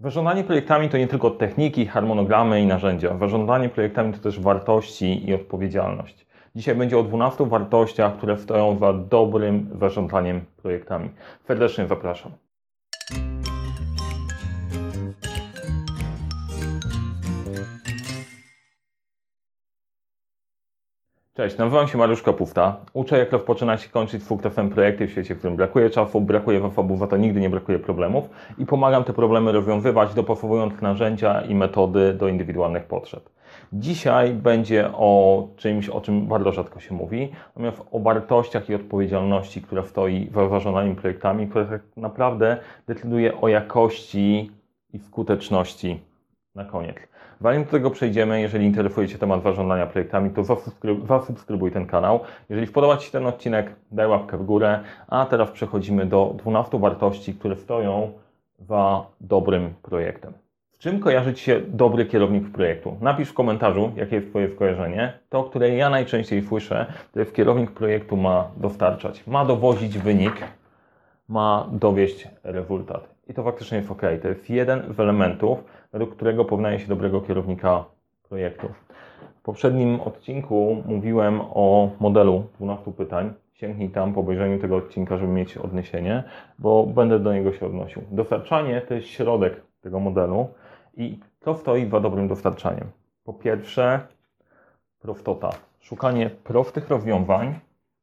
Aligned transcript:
Zarządzanie 0.00 0.44
projektami 0.44 0.88
to 0.88 0.98
nie 0.98 1.08
tylko 1.08 1.30
techniki, 1.30 1.86
harmonogramy 1.86 2.60
i 2.60 2.66
narzędzia. 2.66 3.16
Zarządzanie 3.18 3.68
projektami 3.68 4.12
to 4.12 4.18
też 4.18 4.40
wartości 4.40 5.28
i 5.28 5.34
odpowiedzialność. 5.34 6.26
Dzisiaj 6.56 6.74
będzie 6.74 6.98
o 6.98 7.02
12 7.02 7.46
wartościach, 7.46 8.16
które 8.16 8.38
stoją 8.38 8.78
za 8.78 8.92
dobrym 8.92 9.70
zarządzaniem 9.80 10.40
projektami. 10.56 11.10
Serdecznie 11.46 11.86
zapraszam. 11.86 12.32
Cześć, 21.38 21.58
nazywam 21.58 21.88
się 21.88 21.98
Mariusz 21.98 22.22
Kapufta. 22.22 22.76
Uczę, 22.92 23.18
jak 23.18 23.32
rozpoczynać 23.32 23.86
i 23.86 23.88
kończyć 23.88 24.22
sukcesem 24.22 24.70
projekty 24.70 25.06
w 25.06 25.10
świecie, 25.10 25.34
w 25.34 25.38
którym 25.38 25.56
brakuje 25.56 25.90
czasu, 25.90 26.20
brakuje 26.20 26.60
zasobów, 26.60 27.02
a 27.02 27.06
to 27.06 27.16
nigdy 27.16 27.40
nie 27.40 27.50
brakuje 27.50 27.78
problemów 27.78 28.30
i 28.58 28.66
pomagam 28.66 29.04
te 29.04 29.12
problemy 29.12 29.52
rozwiązywać, 29.52 30.14
dopasowując 30.14 30.80
narzędzia 30.82 31.40
i 31.40 31.54
metody 31.54 32.14
do 32.14 32.28
indywidualnych 32.28 32.84
potrzeb. 32.84 33.30
Dzisiaj 33.72 34.34
będzie 34.34 34.90
o 34.92 35.48
czymś, 35.56 35.88
o 35.88 36.00
czym 36.00 36.26
bardzo 36.26 36.52
rzadko 36.52 36.80
się 36.80 36.94
mówi, 36.94 37.32
natomiast 37.46 37.82
o 37.92 37.98
wartościach 37.98 38.70
i 38.70 38.74
odpowiedzialności, 38.74 39.62
która 39.62 39.82
stoi 39.82 40.30
za 40.34 40.48
zarządzaniem 40.48 40.96
projektami, 40.96 41.48
które 41.48 41.64
tak 41.64 41.82
naprawdę 41.96 42.56
decyduje 42.86 43.40
o 43.40 43.48
jakości 43.48 44.50
i 44.92 44.98
skuteczności 44.98 46.00
na 46.54 46.64
koniec. 46.64 46.96
Zanim 47.40 47.64
do 47.64 47.70
tego 47.70 47.90
przejdziemy, 47.90 48.40
jeżeli 48.40 48.66
interesuje 48.66 49.08
Cię 49.08 49.18
temat 49.18 49.42
zarządzania 49.42 49.86
projektami, 49.86 50.30
to 50.30 50.44
zasubskrybuj 51.08 51.70
ten 51.70 51.86
kanał. 51.86 52.20
Jeżeli 52.48 52.66
podoba 52.66 52.96
Ci 52.96 53.06
się 53.06 53.12
ten 53.12 53.26
odcinek, 53.26 53.72
daj 53.92 54.06
łapkę 54.06 54.38
w 54.38 54.44
górę. 54.44 54.80
A 55.08 55.26
teraz 55.26 55.50
przechodzimy 55.50 56.06
do 56.06 56.34
12 56.38 56.78
wartości, 56.78 57.34
które 57.34 57.56
stoją 57.56 58.12
za 58.58 59.04
dobrym 59.20 59.74
projektem. 59.82 60.32
Z 60.72 60.78
czym 60.78 61.00
kojarzy 61.00 61.34
Ci 61.34 61.44
się 61.44 61.60
dobry 61.68 62.06
kierownik 62.06 62.50
projektu? 62.52 62.96
Napisz 63.00 63.28
w 63.28 63.34
komentarzu, 63.34 63.92
jakie 63.96 64.16
jest 64.16 64.28
Twoje 64.28 64.50
skojarzenie. 64.50 65.12
To, 65.28 65.44
które 65.44 65.68
ja 65.68 65.90
najczęściej 65.90 66.42
słyszę, 66.42 66.86
to 67.12 67.20
jest 67.20 67.34
kierownik 67.34 67.70
projektu 67.70 68.16
ma 68.16 68.48
dostarczać, 68.56 69.26
ma 69.26 69.44
dowozić 69.44 69.98
wynik, 69.98 70.34
ma 71.28 71.66
dowieść 71.72 72.28
rezultat. 72.44 73.17
I 73.28 73.34
to 73.34 73.42
faktycznie 73.42 73.78
jest 73.78 73.90
ok. 73.90 74.02
To 74.22 74.28
jest 74.28 74.50
jeden 74.50 74.94
z 74.94 75.00
elementów, 75.00 75.64
według 75.92 76.16
którego 76.16 76.44
poznaje 76.44 76.80
się 76.80 76.88
dobrego 76.88 77.20
kierownika 77.20 77.84
projektu. 78.28 78.68
W 79.38 79.42
poprzednim 79.42 80.00
odcinku 80.00 80.82
mówiłem 80.86 81.40
o 81.40 81.90
modelu 82.00 82.44
12 82.56 82.92
pytań. 82.92 83.32
Sięgnij 83.52 83.90
tam 83.90 84.14
po 84.14 84.20
obejrzeniu 84.20 84.58
tego 84.58 84.76
odcinka, 84.76 85.18
żeby 85.18 85.32
mieć 85.32 85.56
odniesienie, 85.56 86.24
bo 86.58 86.86
będę 86.86 87.18
do 87.18 87.32
niego 87.32 87.52
się 87.52 87.66
odnosił. 87.66 88.02
Dostarczanie 88.10 88.80
to 88.80 88.94
jest 88.94 89.06
środek 89.06 89.62
tego 89.80 90.00
modelu 90.00 90.48
i 90.96 91.18
to 91.40 91.54
stoi 91.54 91.90
za 91.90 92.00
dobrym 92.00 92.28
dostarczaniem. 92.28 92.86
Po 93.24 93.32
pierwsze, 93.32 94.00
prostota. 95.00 95.50
Szukanie 95.80 96.30
prostych 96.30 96.88
rozwiązań, 96.88 97.54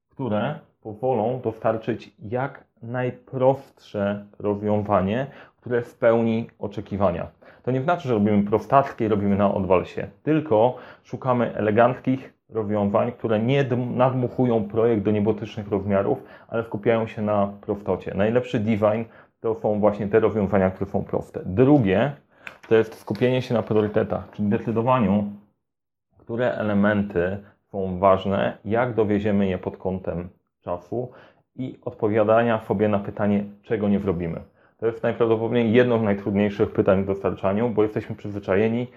które 0.09 0.59
pozwolą 0.81 1.41
dostarczyć 1.43 2.15
jak 2.19 2.63
najprostsze 2.87 4.25
rozwiązanie, 4.39 5.27
które 5.57 5.83
spełni 5.83 6.49
oczekiwania. 6.59 7.27
To 7.63 7.71
nie 7.71 7.81
znaczy, 7.81 8.07
że 8.07 8.13
robimy 8.13 8.43
prostackie 8.43 9.05
i 9.05 9.07
robimy 9.07 9.35
na 9.35 9.53
odwalsie, 9.53 10.07
tylko 10.23 10.75
szukamy 11.03 11.55
eleganckich 11.55 12.33
rozwiązań, 12.49 13.11
które 13.11 13.39
nie 13.39 13.65
nadmuchują 13.95 14.63
projekt 14.63 15.03
do 15.03 15.11
niebotycznych 15.11 15.69
rozmiarów, 15.69 16.23
ale 16.47 16.63
skupiają 16.63 17.07
się 17.07 17.21
na 17.21 17.53
prostocie. 17.61 18.13
Najlepszy 18.15 18.59
design 18.59 19.03
to 19.39 19.55
są 19.55 19.79
właśnie 19.79 20.07
te 20.07 20.19
rozwiązania, 20.19 20.71
które 20.71 20.91
są 20.91 21.03
proste. 21.03 21.41
Drugie 21.45 22.11
to 22.67 22.75
jest 22.75 22.99
skupienie 22.99 23.41
się 23.41 23.53
na 23.53 23.63
priorytetach, 23.63 24.31
czyli 24.31 24.49
decydowaniu, 24.49 25.31
które 26.17 26.53
elementy 26.57 27.37
są 27.71 27.99
ważne, 27.99 28.57
jak 28.65 28.93
dowieziemy 28.93 29.47
je 29.47 29.57
pod 29.57 29.77
kątem 29.77 30.29
czasu 30.61 31.11
i 31.55 31.79
odpowiadania 31.85 32.59
sobie 32.59 32.87
na 32.87 32.99
pytanie, 32.99 33.43
czego 33.63 33.89
nie 33.89 33.99
zrobimy. 33.99 34.41
To 34.77 34.85
jest 34.85 35.03
najprawdopodobniej 35.03 35.73
jedno 35.73 35.99
z 35.99 36.01
najtrudniejszych 36.01 36.71
pytań 36.71 37.03
w 37.03 37.07
dostarczaniu, 37.07 37.69
bo 37.69 37.83
jesteśmy 37.83 38.15
przyzwyczajeni 38.15 38.87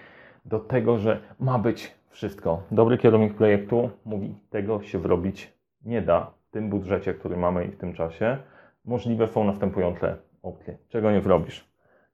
do 0.45 0.59
tego, 0.59 0.97
że 0.97 1.19
ma 1.39 1.59
być 1.59 1.95
wszystko. 2.09 2.61
Dobry 2.71 2.97
kierownik 2.97 3.33
projektu 3.33 3.89
mówi, 4.05 4.35
tego 4.49 4.81
się 4.81 4.99
zrobić 4.99 5.53
nie 5.85 6.01
da 6.01 6.31
w 6.47 6.51
tym 6.51 6.69
budżecie, 6.69 7.13
który 7.13 7.37
mamy 7.37 7.65
i 7.65 7.67
w 7.67 7.77
tym 7.77 7.93
czasie. 7.93 8.37
Możliwe 8.85 9.27
są 9.27 9.43
następujące 9.43 10.17
opcje. 10.43 10.77
Czego 10.89 11.11
nie 11.11 11.21
zrobisz? 11.21 11.65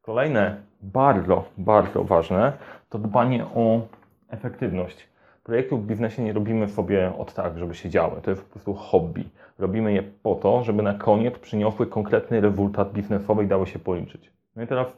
Kolejne, 0.02 0.62
bardzo, 0.82 1.44
bardzo 1.58 2.04
ważne, 2.04 2.54
to 2.90 3.00
dbanie 3.00 3.46
o 3.46 3.82
efektywność. 4.30 5.15
Projektów 5.46 5.88
biznesie 5.88 6.24
nie 6.24 6.34
robimy 6.34 6.70
sobie 6.70 7.14
od 7.18 7.34
tak, 7.34 7.58
żeby 7.58 7.76
się 7.76 7.90
działy. 7.90 8.22
To 8.22 8.30
jest 8.30 8.44
po 8.44 8.50
prostu 8.50 8.74
hobby. 8.74 9.30
Robimy 9.60 9.94
je 9.94 10.04
po 10.04 10.36
to, 10.36 10.64
żeby 10.64 10.84
na 10.84 10.94
koniec 10.94 11.40
przyniosły 11.40 11.88
konkretny 11.88 12.42
rezultat 12.42 12.94
biznesowy 12.94 13.44
i 13.44 13.48
dały 13.48 13.68
się 13.68 13.80
policzyć. 13.80 14.32
No 14.56 14.64
i 14.64 14.68
teraz 14.68 14.98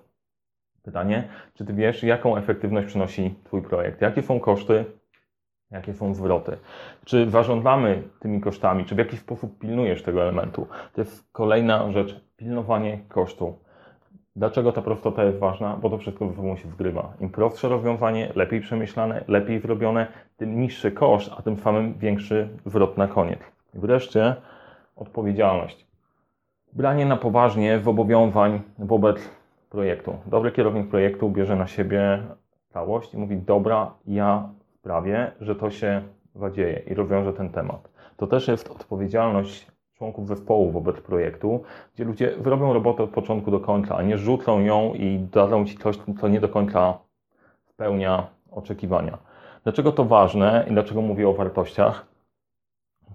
pytanie, 0.84 1.28
czy 1.54 1.66
Ty 1.66 1.74
wiesz, 1.74 2.04
jaką 2.04 2.38
efektywność 2.38 2.88
przynosi 2.88 3.36
Twój 3.44 3.62
projekt? 3.62 4.02
Jakie 4.02 4.22
są 4.22 4.40
koszty? 4.40 4.86
Jakie 5.72 5.94
są 5.94 6.14
zwroty? 6.14 6.58
Czy 7.06 7.30
zarządzamy 7.30 8.04
tymi 8.20 8.42
kosztami? 8.42 8.86
Czy 8.86 8.96
w 8.96 8.98
jakiś 8.98 9.20
sposób 9.20 9.60
pilnujesz 9.60 10.04
tego 10.04 10.22
elementu? 10.22 10.68
To 10.94 11.02
jest 11.02 11.32
kolejna 11.32 11.92
rzecz, 11.92 12.22
pilnowanie 12.38 13.00
kosztu. 13.10 13.60
Dlaczego 14.38 14.72
ta 14.72 14.82
prostota 14.82 15.24
jest 15.24 15.40
ważna? 15.40 15.78
Bo 15.82 15.90
to 15.90 15.98
wszystko 15.98 16.28
ze 16.28 16.36
sobą 16.36 16.56
się 16.56 16.70
zgrywa. 16.70 17.14
Im 17.20 17.30
prostsze 17.30 17.70
rozwiązanie, 17.70 18.32
lepiej 18.36 18.62
przemyślane, 18.62 19.24
lepiej 19.28 19.60
zrobione, 19.60 20.08
tym 20.38 20.60
niższy 20.60 20.92
koszt, 20.92 21.32
a 21.38 21.42
tym 21.42 21.58
samym 21.58 21.94
większy 21.94 22.50
zwrot 22.66 22.98
na 22.98 23.08
koniec. 23.08 23.40
I 23.76 23.80
wreszcie 23.80 24.36
odpowiedzialność. 24.96 25.88
Branie 26.74 27.06
na 27.06 27.18
poważnie 27.18 27.80
zobowiązań 27.80 28.62
wobec 28.80 29.30
projektu. 29.70 30.16
Dobry 30.26 30.52
kierownik 30.52 30.90
projektu 30.90 31.30
bierze 31.30 31.56
na 31.56 31.68
siebie 31.68 32.24
całość 32.70 33.14
i 33.14 33.18
mówi: 33.18 33.38
Dobra, 33.38 33.92
ja 34.08 34.50
sprawię, 34.80 35.32
że 35.42 35.56
to 35.56 35.72
się 35.72 36.02
zadzieje 36.36 36.80
i 36.88 36.94
rozwiążę 36.94 37.34
ten 37.34 37.50
temat. 37.50 37.90
To 38.18 38.28
też 38.28 38.48
jest 38.48 38.72
odpowiedzialność 38.72 39.68
członków 39.98 40.28
zespołu 40.28 40.72
wobec 40.72 41.02
projektu, 41.02 41.64
gdzie 41.96 42.04
ludzie 42.04 42.36
zrobią 42.44 42.74
robotę 42.74 43.04
od 43.04 43.10
początku 43.10 43.52
do 43.52 43.60
końca, 43.60 43.96
a 43.96 44.02
nie 44.02 44.18
rzucą 44.18 44.60
ją 44.60 44.94
i 44.94 45.20
dadzą 45.20 45.66
ci 45.66 45.78
coś, 45.78 45.96
co 46.22 46.28
nie 46.28 46.40
do 46.40 46.50
końca 46.50 46.98
spełnia 47.66 48.28
oczekiwania. 48.52 49.18
Dlaczego 49.64 49.92
to 49.92 50.06
ważne 50.06 50.66
i 50.70 50.74
dlaczego 50.74 51.02
mówię 51.02 51.30
o 51.30 51.34
wartościach? 51.34 52.06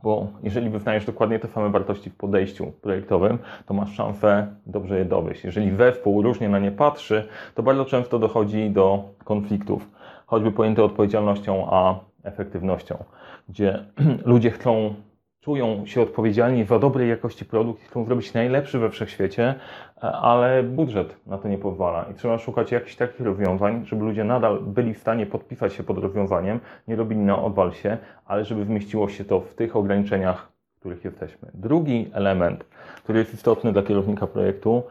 Bo 0.02 0.26
jeżeli 0.42 0.70
wyznajesz 0.70 1.04
dokładnie 1.04 1.38
te 1.38 1.48
same 1.48 1.70
wartości 1.70 2.10
w 2.10 2.16
podejściu 2.16 2.66
projektowym, 2.66 3.38
to 3.66 3.74
masz 3.74 3.94
szansę 3.94 4.46
dobrze 4.66 4.98
je 4.98 5.04
dowieść. 5.04 5.44
Jeżeli 5.44 5.76
zespół 5.76 6.22
różnie 6.22 6.48
na 6.48 6.58
nie 6.58 6.70
patrzy, 6.70 7.28
to 7.54 7.62
bardzo 7.62 7.84
często 7.84 8.18
dochodzi 8.18 8.70
do 8.70 9.04
konfliktów, 9.24 9.88
choćby 10.26 10.52
pojęte 10.52 10.84
odpowiedzialnością 10.84 11.66
a 11.70 11.94
efektywnością, 12.22 13.04
gdzie 13.48 13.84
ludzie 14.24 14.50
chcą 14.50 14.94
czują 15.42 15.86
się 15.86 16.02
odpowiedzialni 16.02 16.64
za 16.64 16.78
dobrej 16.78 17.08
jakości 17.08 17.44
produkt 17.44 17.82
i 17.82 17.86
chcą 17.86 18.04
zrobić 18.04 18.34
najlepszy 18.34 18.78
we 18.78 18.90
wszechświecie, 18.90 19.54
ale 20.00 20.62
budżet 20.62 21.16
na 21.26 21.38
to 21.38 21.48
nie 21.48 21.58
pozwala. 21.58 22.04
I 22.10 22.14
trzeba 22.14 22.38
szukać 22.38 22.72
jakichś 22.72 22.96
takich 22.96 23.20
rozwiązań, 23.20 23.86
żeby 23.86 24.04
ludzie 24.04 24.24
nadal 24.24 24.60
byli 24.60 24.94
w 24.94 24.98
stanie 24.98 25.26
podpisać 25.26 25.72
się 25.72 25.82
pod 25.82 25.98
rozwiązaniem, 25.98 26.60
nie 26.88 26.96
robili 26.96 27.20
na 27.20 27.42
odwalsie, 27.42 27.98
ale 28.26 28.44
żeby 28.44 28.64
wmieściło 28.64 29.08
się 29.08 29.24
to 29.24 29.40
w 29.40 29.54
tych 29.54 29.76
ograniczeniach, 29.76 30.52
w 30.76 30.80
których 30.80 31.04
jesteśmy. 31.04 31.48
Drugi 31.54 32.10
element, 32.12 32.64
który 33.04 33.18
jest 33.18 33.34
istotny 33.34 33.72
dla 33.72 33.82
kierownika 33.82 34.26
projektu, 34.26 34.82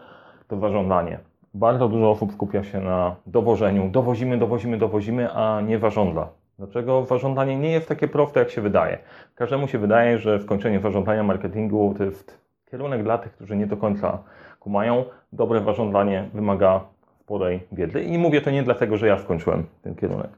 to 0.47 0.59
zarządzanie. 0.59 1.19
Bardzo 1.53 1.89
dużo 1.89 2.11
osób 2.11 2.33
skupia 2.33 2.63
się 2.63 2.81
na 2.81 3.15
dowożeniu. 3.25 3.89
Dowozimy, 3.89 4.37
dowozimy, 4.37 4.77
dowozimy, 4.77 5.33
a 5.33 5.61
nie 5.61 5.79
zarządza. 5.79 6.27
Dlaczego 6.61 7.05
zarządzanie 7.05 7.57
nie 7.57 7.71
jest 7.71 7.87
takie 7.87 8.07
proste, 8.07 8.39
jak 8.39 8.49
się 8.49 8.61
wydaje? 8.61 8.97
Każdemu 9.35 9.67
się 9.67 9.79
wydaje, 9.79 10.17
że 10.17 10.39
skończenie 10.39 10.79
zarządzania 10.79 11.23
marketingu 11.23 11.95
to 11.97 12.03
jest 12.03 12.37
kierunek 12.71 13.03
dla 13.03 13.17
tych, 13.17 13.31
którzy 13.31 13.55
nie 13.55 13.67
do 13.67 13.77
końca 13.77 14.17
kumają. 14.59 15.05
Dobre 15.33 15.61
zarządzanie 15.61 16.29
wymaga 16.33 16.81
sporej 17.19 17.59
wiedzy 17.71 18.01
i 18.01 18.17
mówię 18.17 18.41
to 18.41 18.51
nie 18.51 18.63
dlatego, 18.63 18.97
że 18.97 19.07
ja 19.07 19.17
skończyłem 19.17 19.65
ten 19.81 19.95
kierunek. 19.95 20.29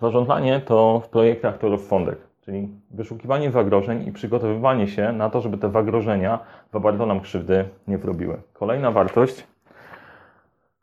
Zarządzanie 0.00 0.60
to 0.60 1.00
w 1.04 1.08
projektach 1.08 1.58
to 1.58 1.68
rozsądek, 1.68 2.18
czyli 2.44 2.68
wyszukiwanie 2.90 3.50
zagrożeń 3.50 4.08
i 4.08 4.12
przygotowywanie 4.12 4.88
się 4.88 5.12
na 5.12 5.30
to, 5.30 5.40
żeby 5.40 5.58
te 5.58 5.70
zagrożenia 5.70 6.38
za 6.72 6.80
bardzo 6.80 7.06
nam 7.06 7.20
krzywdy 7.20 7.64
nie 7.88 7.98
wrobiły. 7.98 8.36
Kolejna 8.52 8.90
wartość 8.90 9.46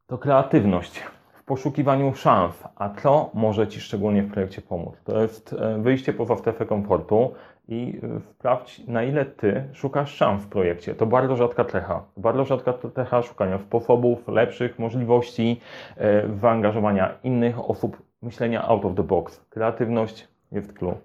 to 0.07 0.17
kreatywność 0.17 1.03
poszukiwaniu 1.45 2.13
szans, 2.13 2.63
a 2.75 2.89
co 2.89 3.29
może 3.33 3.67
Ci 3.67 3.81
szczególnie 3.81 4.23
w 4.23 4.31
projekcie 4.31 4.61
pomóc? 4.61 4.95
To 5.03 5.21
jest 5.21 5.53
e, 5.53 5.77
wyjście 5.81 6.13
poza 6.13 6.35
strefę 6.35 6.65
komfortu 6.65 7.33
i 7.67 7.99
e, 8.03 8.19
sprawdź, 8.19 8.87
na 8.87 9.03
ile 9.03 9.25
Ty 9.25 9.63
szukasz 9.73 10.15
szans 10.15 10.43
w 10.43 10.47
projekcie. 10.47 10.95
To 10.95 11.05
bardzo 11.05 11.35
rzadka 11.35 11.65
cecha. 11.65 12.03
Bardzo 12.17 12.45
rzadka 12.45 12.73
cecha 12.95 13.21
szukania 13.21 13.59
sposobów, 13.59 14.27
lepszych 14.27 14.79
możliwości, 14.79 15.59
e, 15.97 16.37
zaangażowania 16.41 17.17
innych 17.23 17.69
osób, 17.69 18.01
myślenia 18.21 18.67
out 18.67 18.85
of 18.85 18.95
the 18.95 19.03
box. 19.03 19.45
Kreatywność 19.49 20.27
jest 20.51 20.73
clue. 20.73 20.97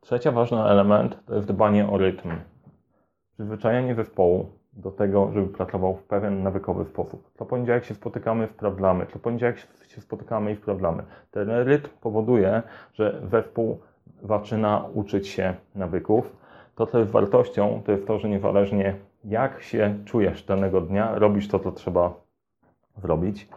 Trzecia 0.00 0.32
ważny 0.32 0.62
element 0.62 1.18
to 1.26 1.34
jest 1.34 1.48
dbanie 1.48 1.88
o 1.88 1.98
rytm. 1.98 2.30
Przyzwyczajenie 3.34 3.94
zespołu 3.94 4.57
do 4.78 4.90
tego, 4.90 5.30
żeby 5.32 5.46
pracował 5.46 5.96
w 5.96 6.02
pewien 6.02 6.42
nawykowy 6.42 6.84
sposób. 6.84 7.30
Co 7.38 7.44
poniedziałek 7.44 7.84
się 7.84 7.94
spotykamy, 7.94 8.48
sprawdzamy. 8.48 9.06
Co 9.06 9.18
poniedziałek 9.18 9.58
się 9.88 10.00
spotykamy 10.00 10.52
i 10.52 10.56
sprawdzamy. 10.56 11.02
Ten 11.30 11.50
rytm 11.50 11.88
powoduje, 12.00 12.62
że 12.94 13.20
zespół 13.30 13.78
zaczyna 14.22 14.84
uczyć 14.94 15.28
się 15.28 15.54
nawyków. 15.74 16.36
To, 16.74 16.86
co 16.86 16.98
jest 16.98 17.10
wartością, 17.10 17.82
to 17.84 17.92
jest 17.92 18.06
to, 18.06 18.18
że 18.18 18.28
niezależnie 18.28 18.94
jak 19.24 19.62
się 19.62 19.98
czujesz 20.04 20.42
danego 20.42 20.80
dnia, 20.80 21.18
robisz 21.18 21.48
to, 21.48 21.58
co 21.58 21.72
trzeba 21.72 22.14
zrobić. 22.96 23.48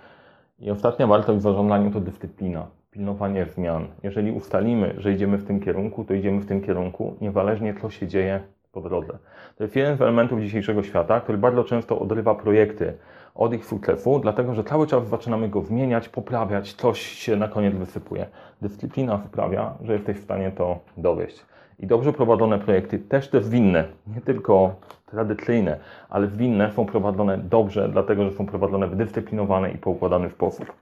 I 0.59 0.71
ostatnia 0.71 1.07
wartość 1.07 1.39
w 1.39 1.41
zarządzaniu 1.41 1.91
to 1.91 1.99
dyscyplina, 1.99 2.67
pilnowanie 2.91 3.45
zmian. 3.45 3.87
Jeżeli 4.03 4.31
ustalimy, 4.31 4.95
że 4.97 5.11
idziemy 5.11 5.37
w 5.37 5.45
tym 5.45 5.59
kierunku, 5.59 6.03
to 6.05 6.13
idziemy 6.13 6.41
w 6.41 6.45
tym 6.45 6.61
kierunku, 6.61 7.15
niezależnie 7.21 7.73
co 7.81 7.89
się 7.89 8.07
dzieje 8.07 8.41
po 8.71 8.81
drodze. 8.81 9.17
To 9.55 9.63
jest 9.63 9.75
jeden 9.75 9.97
z 9.97 10.01
elementów 10.01 10.41
dzisiejszego 10.41 10.83
świata, 10.83 11.19
który 11.19 11.37
bardzo 11.37 11.63
często 11.63 11.99
odrywa 11.99 12.35
projekty 12.35 12.93
od 13.35 13.53
ich 13.53 13.65
sukcesu, 13.65 14.19
dlatego 14.19 14.53
że 14.53 14.63
cały 14.63 14.87
czas 14.87 15.07
zaczynamy 15.07 15.49
go 15.49 15.61
zmieniać, 15.61 16.09
poprawiać, 16.09 16.73
coś 16.73 17.01
się 17.01 17.35
na 17.35 17.47
koniec 17.47 17.75
wysypuje. 17.75 18.25
Dyscyplina 18.61 19.21
sprawia, 19.27 19.73
że 19.83 19.93
jesteś 19.93 20.17
w 20.17 20.23
stanie 20.23 20.51
to 20.51 20.79
dowieść. 20.97 21.45
I 21.79 21.87
dobrze 21.87 22.13
prowadzone 22.13 22.59
projekty, 22.59 22.99
też 22.99 23.29
te 23.29 23.41
zwinne, 23.41 23.83
nie 24.15 24.21
tylko 24.21 24.75
tradycyjne, 25.05 25.79
ale 26.09 26.27
zwinne 26.27 26.71
są 26.71 26.85
prowadzone 26.85 27.37
dobrze, 27.37 27.89
dlatego 27.89 28.29
że 28.29 28.31
są 28.31 28.45
prowadzone 28.45 28.87
w 28.87 28.95
dyscyplinowany 28.95 29.71
i 29.71 29.77
poukładany 29.77 30.29
sposób. 30.29 30.73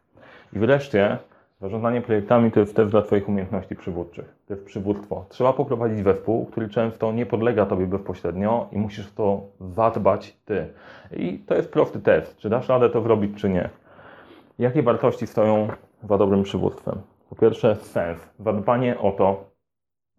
I 0.54 0.60
wreszcie 0.60 1.18
Zarządzanie 1.62 2.02
projektami 2.02 2.52
to 2.52 2.60
jest 2.60 2.76
też 2.76 2.92
dla 2.92 3.02
Twoich 3.02 3.30
umiejętności 3.30 3.76
przywódczych. 3.76 4.36
To 4.48 4.54
jest 4.54 4.66
przywództwo. 4.66 5.26
Trzeba 5.30 5.54
poprowadzić 5.54 6.04
zespół, 6.04 6.46
który 6.46 6.70
często 6.70 7.12
nie 7.12 7.26
podlega 7.26 7.66
Tobie 7.66 7.88
bezpośrednio 7.88 8.68
i 8.72 8.78
musisz 8.78 9.12
to 9.12 9.42
zadbać 9.60 10.38
Ty. 10.46 10.68
I 11.12 11.40
to 11.40 11.56
jest 11.56 11.72
prosty 11.72 12.00
test. 12.00 12.38
Czy 12.38 12.50
dasz 12.50 12.70
radę 12.70 12.90
to 12.90 13.02
zrobić, 13.02 13.42
czy 13.42 13.50
nie. 13.50 13.70
Jakie 14.60 14.84
wartości 14.84 15.28
stoją 15.28 15.68
za 16.10 16.18
dobrym 16.18 16.44
przywództwem? 16.44 17.02
Po 17.30 17.36
pierwsze, 17.36 17.76
sens. 17.76 18.20
Zadbanie 18.40 19.00
o 19.00 19.12
to, 19.12 19.44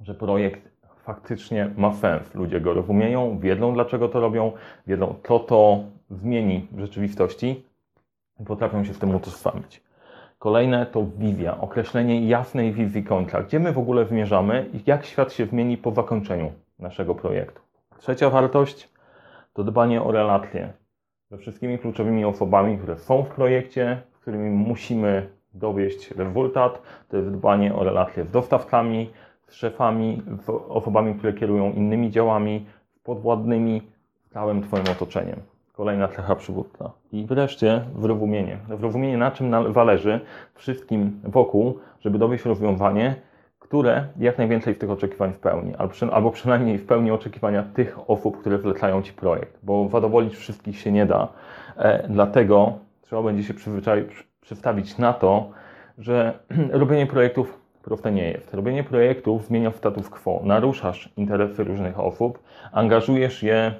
że 0.00 0.14
projekt 0.14 0.68
faktycznie 1.02 1.70
ma 1.76 1.92
sens. 1.92 2.34
Ludzie 2.34 2.60
go 2.60 2.74
rozumieją, 2.74 3.38
wiedzą 3.38 3.74
dlaczego 3.74 4.08
to 4.08 4.20
robią, 4.20 4.52
wiedzą 4.86 5.14
co 5.28 5.38
to 5.38 5.84
zmieni 6.10 6.66
w 6.72 6.80
rzeczywistości 6.80 7.64
i 8.40 8.44
potrafią 8.44 8.84
się 8.84 8.94
z 8.94 8.98
tym 8.98 9.14
utożsamić. 9.14 9.89
Kolejne 10.40 10.86
to 10.86 11.06
wizja, 11.18 11.60
określenie 11.60 12.28
jasnej 12.28 12.72
wizji 12.72 13.04
końca, 13.04 13.42
gdzie 13.42 13.60
my 13.60 13.72
w 13.72 13.78
ogóle 13.78 14.04
zmierzamy 14.04 14.66
i 14.72 14.80
jak 14.86 15.04
świat 15.04 15.32
się 15.32 15.46
zmieni 15.46 15.76
po 15.76 15.90
zakończeniu 15.90 16.52
naszego 16.78 17.14
projektu. 17.14 17.60
Trzecia 17.98 18.30
wartość 18.30 18.88
to 19.52 19.64
dbanie 19.64 20.02
o 20.02 20.12
relacje 20.12 20.72
ze 21.30 21.38
wszystkimi 21.38 21.78
kluczowymi 21.78 22.24
osobami, 22.24 22.78
które 22.78 22.96
są 22.98 23.22
w 23.22 23.28
projekcie, 23.28 24.02
z 24.12 24.18
którymi 24.18 24.50
musimy 24.50 25.28
dowieść 25.54 26.10
rezultat. 26.10 26.82
To 27.08 27.16
jest 27.16 27.30
dbanie 27.30 27.74
o 27.74 27.84
relacje 27.84 28.24
z 28.24 28.30
dostawcami, 28.30 29.10
z 29.46 29.54
szefami, 29.54 30.22
z 30.42 30.48
osobami, 30.48 31.14
które 31.14 31.32
kierują 31.32 31.72
innymi 31.72 32.10
działami, 32.10 32.66
z 32.90 32.98
podwładnymi, 32.98 33.82
z 34.26 34.30
całym 34.30 34.62
Twoim 34.62 34.84
otoczeniem. 34.92 35.40
Kolejna 35.80 36.08
cecha 36.08 36.36
przywódca. 36.36 36.90
I 37.12 37.26
wreszcie 37.26 37.84
zrozumienie. 37.98 38.58
Zrozumienie, 38.78 39.18
na 39.18 39.30
czym 39.30 39.72
zależy 39.74 40.20
wszystkim 40.54 41.20
wokół, 41.24 41.78
żeby 42.00 42.18
dowieść 42.18 42.44
rozwiązanie, 42.44 43.14
które 43.58 44.06
jak 44.18 44.38
najwięcej 44.38 44.74
tych 44.74 44.90
oczekiwań 44.90 45.32
spełni, 45.34 45.72
albo 46.12 46.30
przynajmniej 46.30 46.78
w 46.78 46.86
pełni 46.86 47.10
oczekiwania 47.10 47.62
tych 47.62 48.10
osób, 48.10 48.40
które 48.40 48.58
zlecają 48.58 49.02
Ci 49.02 49.12
projekt, 49.12 49.58
bo 49.62 49.88
zadowolić 49.88 50.36
wszystkich 50.36 50.78
się 50.78 50.92
nie 50.92 51.06
da. 51.06 51.28
E, 51.76 52.08
dlatego 52.08 52.72
trzeba 53.02 53.22
będzie 53.22 53.44
się 53.44 53.54
przyzwyczaić, 53.54 54.28
przystawić 54.40 54.98
na 54.98 55.12
to, 55.12 55.50
że 55.98 56.38
robienie 56.70 57.06
projektów 57.06 57.60
proste 57.82 58.12
nie 58.12 58.30
jest. 58.30 58.54
Robienie 58.54 58.84
projektów 58.84 59.46
zmienia 59.46 59.70
status 59.70 60.08
quo, 60.08 60.40
naruszasz 60.44 61.12
interesy 61.16 61.64
różnych 61.64 62.00
osób, 62.00 62.38
angażujesz 62.72 63.42
je 63.42 63.74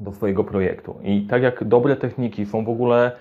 do 0.00 0.12
swojego 0.12 0.44
projektu. 0.44 0.94
I 1.02 1.26
tak 1.30 1.42
jak 1.42 1.64
dobre 1.64 1.96
techniki 1.96 2.46
są 2.46 2.64
w 2.64 2.68
ogóle 2.68 3.12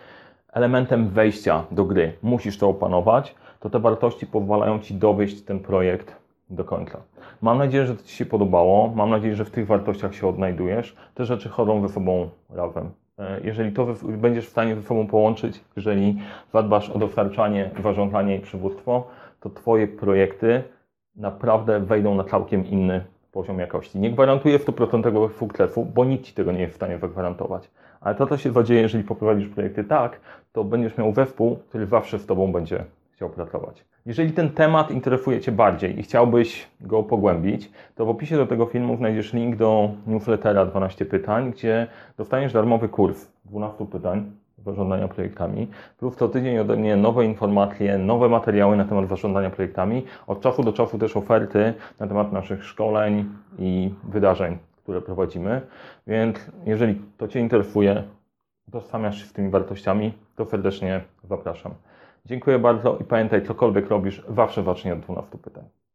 elementem 0.53 1.09
wejścia 1.09 1.63
do 1.71 1.85
gry, 1.85 2.13
musisz 2.21 2.57
to 2.57 2.69
opanować, 2.69 3.35
to 3.59 3.69
te 3.69 3.79
wartości 3.79 4.27
pozwalają 4.27 4.79
Ci 4.79 4.95
dowieść 4.95 5.41
ten 5.41 5.59
projekt 5.59 6.15
do 6.49 6.63
końca. 6.63 6.97
Mam 7.41 7.57
nadzieję, 7.57 7.85
że 7.85 7.95
to 7.95 8.03
Ci 8.03 8.15
się 8.15 8.25
podobało. 8.25 8.91
Mam 8.95 9.09
nadzieję, 9.09 9.35
że 9.35 9.45
w 9.45 9.51
tych 9.51 9.67
wartościach 9.67 10.15
się 10.15 10.27
odnajdujesz. 10.27 10.95
Te 11.15 11.25
rzeczy 11.25 11.49
chodzą 11.49 11.87
ze 11.87 11.93
sobą 11.93 12.29
razem. 12.49 12.89
E, 13.19 13.41
jeżeli 13.43 13.71
to 13.71 13.87
będziesz 14.03 14.47
w 14.47 14.49
stanie 14.49 14.75
ze 14.75 14.81
sobą 14.81 15.07
połączyć, 15.07 15.61
jeżeli 15.75 16.17
zadbasz 16.53 16.89
o 16.89 16.99
dostarczanie, 16.99 17.69
zarządzanie 17.83 18.35
i 18.35 18.39
przywództwo, 18.39 19.07
to 19.39 19.49
Twoje 19.49 19.87
projekty 19.87 20.63
naprawdę 21.15 21.79
wejdą 21.79 22.15
na 22.15 22.23
całkiem 22.23 22.65
inny 22.65 23.03
poziom 23.31 23.59
jakości. 23.59 23.99
Nie 23.99 24.11
gwarantuję 24.11 24.59
100% 24.59 25.29
sukcesu, 25.33 25.85
bo 25.85 26.05
nikt 26.05 26.25
Ci 26.25 26.33
tego 26.33 26.51
nie 26.51 26.61
jest 26.61 26.73
w 26.73 26.75
stanie 26.75 26.97
zagwarantować. 26.97 27.69
Ale 28.01 28.15
to, 28.15 28.27
co 28.27 28.37
się 28.37 28.51
zadzieje, 28.51 28.81
jeżeli 28.81 29.03
poprowadzisz 29.03 29.49
projekty 29.49 29.83
tak, 29.83 30.19
to 30.51 30.63
będziesz 30.63 30.97
miał 30.97 31.13
zespół, 31.13 31.55
który 31.69 31.85
zawsze 31.85 32.19
z 32.19 32.25
Tobą 32.25 32.51
będzie 32.51 32.83
chciał 33.11 33.29
pracować. 33.29 33.85
Jeżeli 34.05 34.31
ten 34.31 34.49
temat 34.49 34.91
interesuje 34.91 35.41
Cię 35.41 35.51
bardziej 35.51 35.99
i 35.99 36.03
chciałbyś 36.03 36.67
go 36.81 37.03
pogłębić, 37.03 37.71
to 37.95 38.05
w 38.05 38.09
opisie 38.09 38.37
do 38.37 38.47
tego 38.47 38.65
filmu 38.65 38.97
znajdziesz 38.97 39.33
link 39.33 39.55
do 39.55 39.91
newslettera 40.07 40.65
12 40.65 41.05
pytań, 41.05 41.51
gdzie 41.51 41.87
dostaniesz 42.17 42.53
darmowy 42.53 42.89
kurs 42.89 43.31
12 43.45 43.85
pytań 43.85 44.31
zarządzania 44.65 45.07
projektami, 45.07 45.67
plus 45.97 46.15
co 46.15 46.29
tydzień 46.29 46.57
ode 46.57 46.75
mnie 46.75 46.95
nowe 46.95 47.25
informacje, 47.25 47.97
nowe 47.97 48.29
materiały 48.29 48.77
na 48.77 48.85
temat 48.85 49.09
zarządzania 49.09 49.49
projektami, 49.49 50.03
od 50.27 50.41
czasu 50.41 50.63
do 50.63 50.73
czasu 50.73 50.97
też 50.97 51.17
oferty 51.17 51.73
na 51.99 52.07
temat 52.07 52.31
naszych 52.31 52.65
szkoleń 52.65 53.29
i 53.59 53.93
wydarzeń, 54.03 54.57
które 54.83 55.01
prowadzimy. 55.01 55.61
Więc 56.07 56.51
jeżeli 56.65 57.01
to 57.17 57.27
Cię 57.27 57.39
interesuje, 57.39 58.03
tożsamiasz 58.71 59.19
się 59.19 59.25
z 59.25 59.33
tymi 59.33 59.49
wartościami, 59.49 60.13
to 60.35 60.45
serdecznie 60.45 61.01
zapraszam. 61.23 61.73
Dziękuję 62.25 62.59
bardzo 62.59 62.97
i 63.01 63.03
pamiętaj, 63.03 63.45
cokolwiek 63.45 63.89
robisz, 63.89 64.23
zawsze 64.29 64.63
zacznij 64.63 64.93
od 64.93 64.99
12 64.99 65.37
pytań. 65.37 65.78